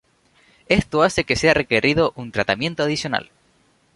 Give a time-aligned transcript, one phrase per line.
[0.67, 3.29] Esto hace que sea requerido un tratamiento adicional.